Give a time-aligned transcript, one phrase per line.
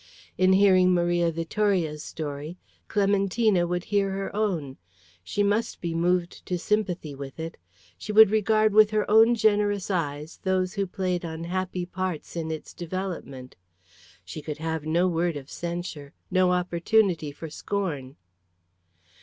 [0.35, 2.57] In hearing Maria Vittoria's story,
[2.87, 4.77] Clementina would hear her own;
[5.23, 7.55] she must be moved to sympathy with it;
[7.99, 12.73] she would regard with her own generous eyes those who played unhappy parts in its
[12.73, 13.55] development;
[14.25, 18.15] she could have no word of censure, no opportunity for scorn.